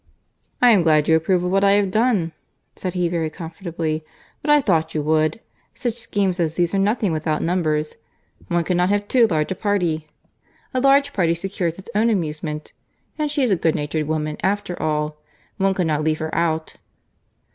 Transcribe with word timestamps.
"I 0.63 0.71
am 0.71 0.81
glad 0.81 1.07
you 1.07 1.15
approve 1.15 1.43
of 1.43 1.51
what 1.51 1.63
I 1.63 1.73
have 1.73 1.91
done," 1.91 2.31
said 2.75 2.95
he 2.95 3.07
very 3.07 3.29
comfortably. 3.29 4.03
"But 4.41 4.49
I 4.49 4.59
thought 4.59 4.95
you 4.95 5.03
would. 5.03 5.39
Such 5.75 5.93
schemes 5.95 6.39
as 6.39 6.55
these 6.55 6.73
are 6.73 6.79
nothing 6.79 7.11
without 7.11 7.43
numbers. 7.43 7.97
One 8.47 8.63
cannot 8.63 8.89
have 8.89 9.07
too 9.07 9.27
large 9.27 9.51
a 9.51 9.55
party. 9.55 10.07
A 10.73 10.81
large 10.81 11.13
party 11.13 11.35
secures 11.35 11.77
its 11.77 11.91
own 11.93 12.09
amusement. 12.09 12.73
And 13.19 13.29
she 13.29 13.43
is 13.43 13.51
a 13.51 13.55
good 13.55 13.75
natured 13.75 14.07
woman 14.07 14.37
after 14.41 14.81
all. 14.81 15.17
One 15.57 15.75
could 15.75 15.85
not 15.85 16.03
leave 16.03 16.17
her 16.17 16.33
out." 16.33 16.77